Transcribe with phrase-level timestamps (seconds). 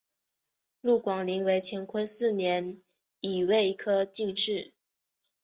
[0.81, 2.81] 陆广霖为乾隆四年
[3.21, 4.73] 己未科进士。